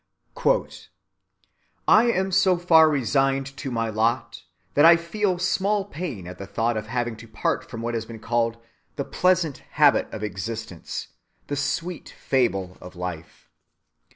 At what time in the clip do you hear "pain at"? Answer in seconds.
5.85-6.39